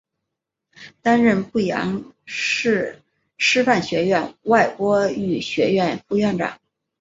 [1.03, 3.03] 担任阜阳师
[3.63, 6.59] 范学院外国语学院副院长。